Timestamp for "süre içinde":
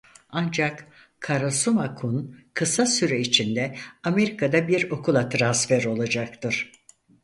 2.85-3.75